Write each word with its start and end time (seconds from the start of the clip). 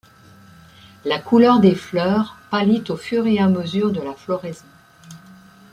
La 1.05 1.19
couleur 1.19 1.59
des 1.59 1.75
fleurs 1.75 2.37
pâlit 2.49 2.83
au 2.89 2.97
fur 2.97 3.27
et 3.27 3.37
à 3.37 3.47
mesure 3.47 3.91
de 3.91 4.01
la 4.01 4.15
floraison. 4.15 4.65